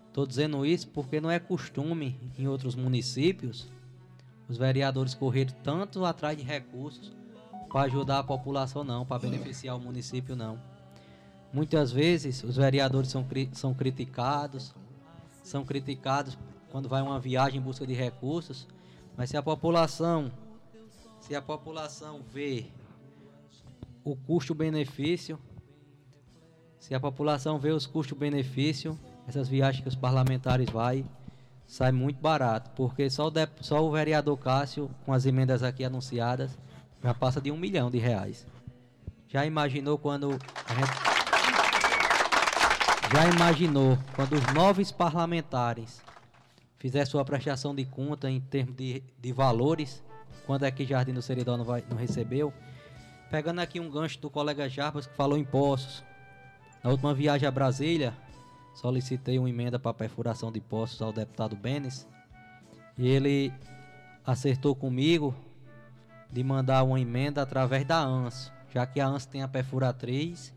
[0.07, 3.67] Estou dizendo isso porque não é costume em outros municípios
[4.47, 7.11] os vereadores correrem tanto atrás de recursos
[7.69, 10.59] para ajudar a população, não, para beneficiar o município, não.
[11.51, 14.73] Muitas vezes os vereadores são, são criticados,
[15.41, 16.37] são criticados
[16.73, 18.67] quando vai uma viagem em busca de recursos,
[19.15, 20.31] mas se a população,
[21.21, 22.65] se a população vê
[24.03, 25.37] o custo-benefício,
[26.79, 31.05] se a população vê os custos-benefício, essas viagens que os parlamentares vai
[31.67, 35.83] sai muito barato, porque só o, de, só o vereador Cássio, com as emendas aqui
[35.83, 36.57] anunciadas,
[37.03, 38.47] já passa de um milhão de reais.
[39.27, 41.13] Já imaginou quando a gente
[43.13, 46.01] já imaginou quando os novos parlamentares
[46.83, 50.03] fizerem sua prestação de conta em termos de, de valores,
[50.45, 52.51] quando é que Jardim do Seridó não, vai, não recebeu?
[53.31, 56.03] Pegando aqui um gancho do colega Jarbas que falou em poços.
[56.83, 58.13] Na última viagem a Brasília,
[58.75, 62.05] solicitei uma emenda para perfuração de poços ao deputado Benes.
[62.97, 63.53] E ele
[64.25, 65.33] acertou comigo
[66.29, 70.53] de mandar uma emenda através da ANS, já que a ANS tem a perfuratriz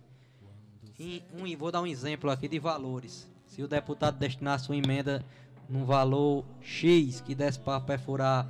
[1.33, 3.31] um, vou dar um exemplo aqui de valores.
[3.47, 5.25] Se o deputado destinasse uma emenda
[5.69, 8.47] num valor X que desse para perfurar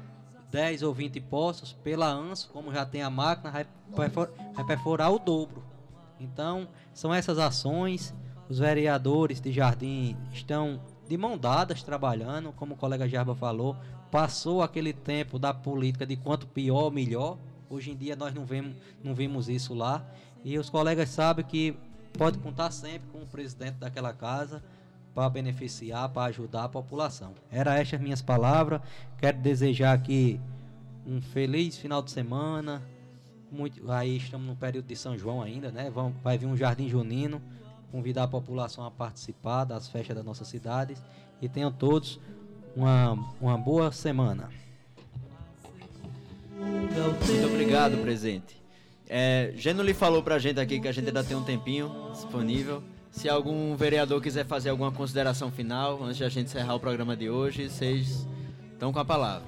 [0.50, 3.50] 10 ou 20 poços, pela ANSO, como já tem a máquina,
[3.90, 5.62] vai, vai perfurar o dobro.
[6.20, 8.14] Então, são essas ações.
[8.48, 13.76] Os vereadores de Jardim estão de mão dadas trabalhando, como o colega Jarba falou.
[14.10, 17.38] Passou aquele tempo da política de quanto pior, melhor.
[17.68, 20.04] Hoje em dia nós não vemos, não vimos isso lá.
[20.44, 21.76] E os colegas sabem que
[22.16, 24.62] pode contar sempre com o presidente daquela casa
[25.16, 27.32] para beneficiar, para ajudar a população.
[27.50, 28.82] Era estas minhas palavras.
[29.16, 30.38] Quero desejar aqui
[31.06, 32.82] um feliz final de semana.
[33.50, 35.88] Muito, aí estamos no período de São João ainda, né?
[35.88, 37.40] Vão, vai vir um jardim junino.
[37.90, 40.94] Convidar a população a participar das festas da nossa cidade.
[41.40, 42.20] E tenham todos
[42.76, 44.50] uma, uma boa semana.
[46.58, 48.62] Muito obrigado, presidente.
[49.08, 52.82] É, Genuli falou pra gente aqui que a gente ainda tem um tempinho disponível.
[53.16, 57.16] Se algum vereador quiser fazer alguma consideração final, antes de a gente encerrar o programa
[57.16, 58.26] de hoje, vocês
[58.74, 59.46] estão com a palavra.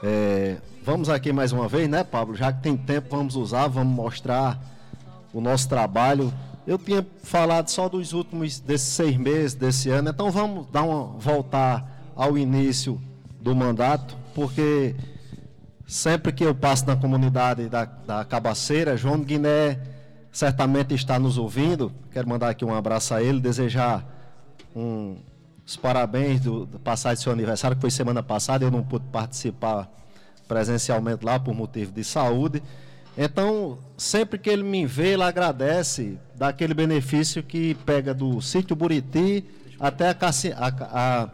[0.00, 2.36] É, vamos aqui mais uma vez, né, Pablo?
[2.36, 4.62] Já que tem tempo, vamos usar, vamos mostrar
[5.32, 6.32] o nosso trabalho.
[6.64, 11.18] Eu tinha falado só dos últimos desses seis meses desse ano, então vamos dar uma
[11.18, 13.02] voltar ao início
[13.40, 14.94] do mandato, porque
[15.88, 19.99] sempre que eu passo na comunidade da, da Cabaceira, João Guiné
[20.32, 21.92] certamente está nos ouvindo.
[22.12, 24.04] Quero mandar aqui um abraço a ele, desejar
[24.74, 25.16] um,
[25.66, 29.06] os parabéns do, do passar de seu aniversário, que foi semana passada, eu não pude
[29.06, 29.90] participar
[30.48, 32.62] presencialmente lá por motivo de saúde.
[33.16, 39.44] Então, sempre que ele me vê, ele agradece daquele benefício que pega do sítio Buriti
[39.78, 40.16] até a,
[40.82, 41.28] a,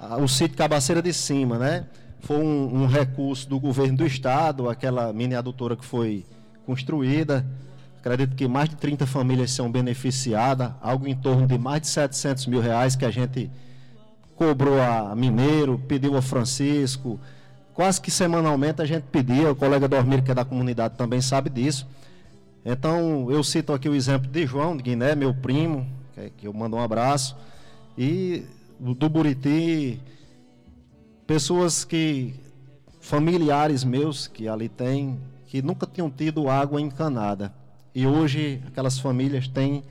[0.00, 1.86] a, o sítio Cabaceira de Cima, né?
[2.20, 6.24] Foi um, um, recurso do governo do estado, aquela mini adutora que foi
[6.66, 7.46] construída.
[8.00, 12.46] Acredito que mais de 30 famílias são beneficiadas, algo em torno de mais de 700
[12.46, 13.50] mil reais que a gente
[14.34, 17.20] cobrou a Mineiro, pediu a Francisco,
[17.74, 21.50] quase que semanalmente a gente pedia, o colega Dormir, que é da comunidade, também sabe
[21.50, 21.86] disso.
[22.64, 25.86] Então, eu cito aqui o exemplo de João de Guiné, meu primo,
[26.38, 27.36] que eu mando um abraço,
[27.98, 28.46] e
[28.78, 30.00] do Buriti,
[31.26, 32.34] pessoas que,
[32.98, 37.59] familiares meus que ali têm, que nunca tinham tido água encanada.
[37.94, 39.82] E hoje aquelas famílias têm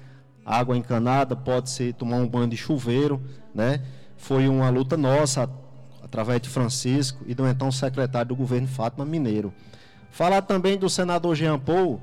[0.45, 3.22] água encanada, pode ser tomar um banho de chuveiro,
[3.54, 3.82] né?
[4.18, 5.50] Foi uma luta nossa
[6.04, 9.54] através de Francisco e do então secretário do governo Fátima Mineiro.
[10.12, 12.02] Falar também do senador Jean Paul,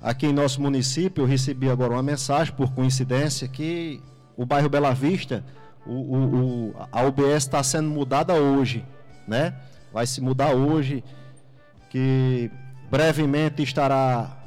[0.00, 4.00] aqui em nosso município, eu recebi agora uma mensagem, por coincidência, que
[4.36, 5.44] o bairro Bela Vista,
[5.84, 8.84] o, o, o a UBS está sendo mudada hoje,
[9.26, 9.54] né?
[9.92, 11.02] Vai se mudar hoje,
[11.90, 12.50] que
[12.88, 14.39] brevemente estará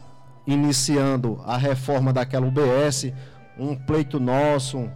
[0.46, 3.12] iniciando a reforma daquela UBS,
[3.58, 4.90] um pleito nosso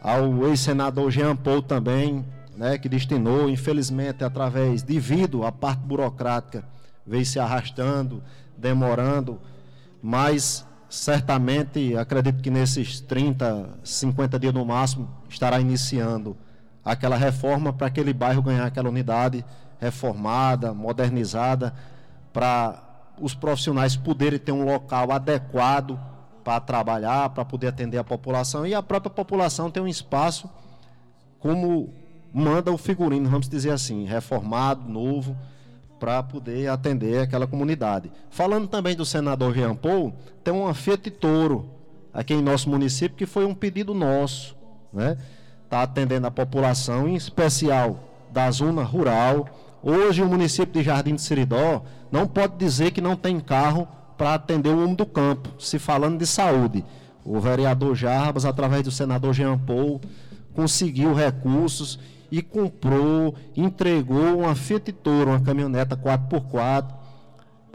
[0.00, 2.24] ao ex-senador Jean Paul também,
[2.56, 6.64] né, que destinou, infelizmente, através, devido à parte burocrática,
[7.06, 8.22] veio se arrastando,
[8.56, 9.40] demorando,
[10.02, 16.36] mas certamente, acredito que nesses 30, 50 dias no máximo, estará iniciando
[16.84, 19.44] aquela reforma para aquele bairro ganhar aquela unidade
[19.78, 21.74] reformada, modernizada,
[22.32, 22.87] para
[23.20, 25.98] os profissionais poderem ter um local adequado
[26.44, 30.48] para trabalhar, para poder atender a população e a própria população ter um espaço
[31.38, 31.92] como
[32.32, 35.36] manda o figurino, vamos dizer assim, reformado, novo,
[35.98, 38.10] para poder atender aquela comunidade.
[38.30, 40.12] Falando também do senador Jean Paul,
[40.44, 41.70] tem uma Fiat Touro
[42.12, 44.56] aqui em nosso município que foi um pedido nosso,
[44.92, 45.16] né?
[45.64, 48.00] Está atendendo a população, em especial
[48.30, 49.48] da zona rural.
[49.82, 54.34] Hoje o município de Jardim de Seridó não pode dizer que não tem carro para
[54.34, 56.84] atender o homem do campo, se falando de saúde.
[57.24, 60.00] O vereador Jarbas, através do senador Jean Paul,
[60.52, 61.98] conseguiu recursos
[62.30, 66.86] e comprou, entregou uma Fiat Toro, uma caminhoneta 4x4,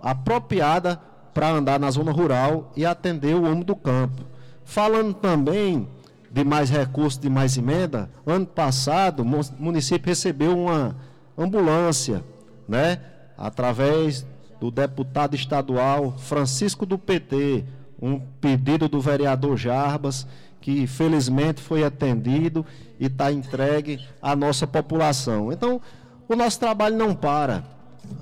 [0.01, 0.99] apropriada
[1.33, 4.23] para andar na zona rural e atender o homem do campo.
[4.65, 5.87] Falando também
[6.29, 10.95] de mais recursos, de mais emenda, ano passado o município recebeu uma
[11.37, 12.23] ambulância,
[12.67, 12.99] né?
[13.37, 14.25] Através
[14.59, 17.65] do deputado estadual Francisco do PT,
[18.01, 20.27] um pedido do vereador Jarbas,
[20.61, 22.65] que felizmente foi atendido
[22.99, 25.51] e está entregue à nossa população.
[25.51, 25.81] Então,
[26.27, 27.63] o nosso trabalho não para.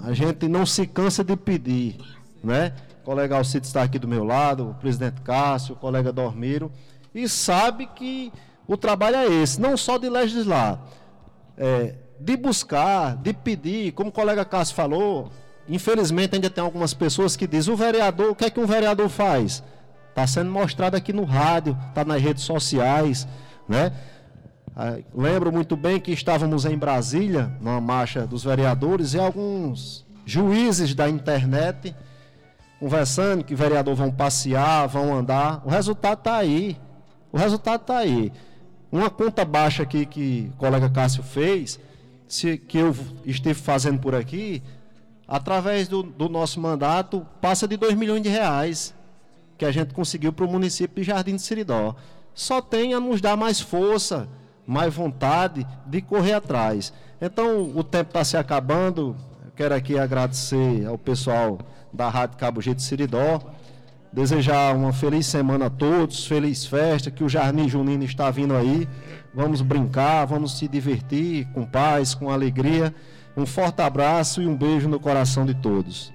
[0.01, 1.97] A gente não se cansa de pedir,
[2.43, 2.74] né?
[3.01, 6.72] O colega Alcides está aqui do meu lado, o presidente Cássio, o colega Dormiro,
[7.14, 8.32] e sabe que
[8.68, 10.80] o trabalho é esse, não só de legislar,
[11.57, 15.32] é, de buscar, de pedir, como o colega Cássio falou,
[15.67, 19.09] infelizmente ainda tem algumas pessoas que dizem, o vereador, o que é que um vereador
[19.09, 19.63] faz?
[20.09, 23.28] Está sendo mostrado aqui no rádio, está nas redes sociais,
[23.67, 23.91] né?
[24.76, 30.93] Ah, lembro muito bem que estávamos em Brasília, numa marcha dos vereadores, e alguns juízes
[30.93, 31.95] da internet
[32.80, 35.61] conversando que vereador vão passear, vão andar.
[35.63, 36.78] O resultado está aí.
[37.32, 38.32] O resultado está aí.
[38.91, 41.80] Uma conta baixa aqui que o colega Cássio fez,
[42.32, 44.63] se, que eu estive fazendo por aqui,
[45.27, 48.93] através do, do nosso mandato, passa de 2 milhões de reais
[49.57, 51.93] que a gente conseguiu para o município de Jardim de Siridó.
[52.34, 54.29] Só tem a nos dar mais força,
[54.65, 56.93] mais vontade de correr atrás.
[57.21, 59.15] Então, o tempo está se acabando.
[59.55, 61.59] Quero aqui agradecer ao pessoal
[61.91, 63.41] da Rádio Cabo de Siridó.
[64.14, 68.88] Desejar uma feliz semana a todos, feliz festa, que o Jardim Junino está vindo aí.
[69.34, 72.93] Vamos brincar, vamos se divertir com paz, com alegria.
[73.38, 76.12] Um forte abraço e um beijo no coração de todos.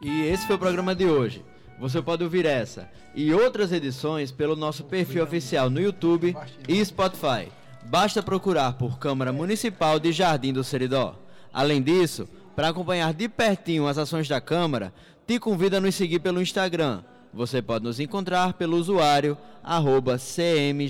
[0.00, 1.44] E esse foi o programa de hoje.
[1.78, 6.34] Você pode ouvir essa e outras edições pelo nosso perfil oficial no YouTube
[6.66, 7.52] e Spotify.
[7.84, 11.18] Basta procurar por Câmara Municipal de Jardim do Seridó.
[11.52, 12.28] Além disso,
[12.60, 14.92] para acompanhar de pertinho as ações da Câmara,
[15.26, 17.02] te convido a nos seguir pelo Instagram.
[17.32, 19.34] Você pode nos encontrar pelo usuário
[19.64, 20.86] arroba CM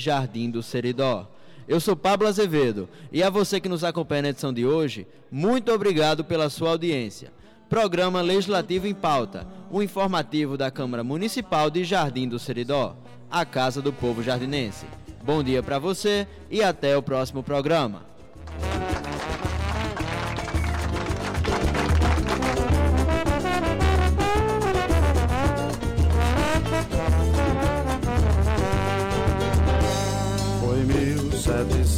[0.51, 1.29] do Seridó.
[1.69, 5.71] Eu sou Pablo Azevedo e a você que nos acompanha na edição de hoje, muito
[5.71, 7.33] obrigado pela sua audiência.
[7.69, 12.97] Programa Legislativo em Pauta, o informativo da Câmara Municipal de Jardim do Seridó,
[13.31, 14.87] a Casa do Povo Jardinense.
[15.23, 18.03] Bom dia para você e até o próximo programa.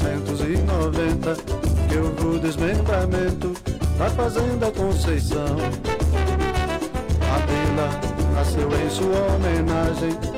[0.02, 1.36] 1790
[1.88, 3.52] que houve o desmembramento
[3.98, 5.56] da Fazenda Conceição.
[7.30, 7.90] A vila
[8.34, 10.32] nasceu em sua homenagem